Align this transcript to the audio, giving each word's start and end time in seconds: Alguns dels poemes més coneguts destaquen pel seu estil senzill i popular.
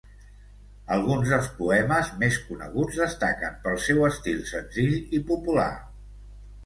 Alguns 0.93 1.27
dels 1.33 1.49
poemes 1.59 2.09
més 2.23 2.39
coneguts 2.47 2.97
destaquen 3.03 3.61
pel 3.67 3.77
seu 3.89 4.01
estil 4.09 4.41
senzill 4.53 4.99
i 5.19 5.21
popular. 5.29 5.69